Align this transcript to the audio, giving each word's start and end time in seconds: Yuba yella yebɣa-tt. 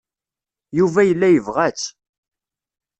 Yuba 0.77 1.01
yella 1.07 1.27
yebɣa-tt. 1.29 1.85